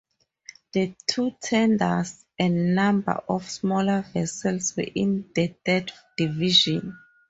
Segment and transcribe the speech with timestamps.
[0.73, 6.97] The two tenders and number of smaller vessels were in the third division.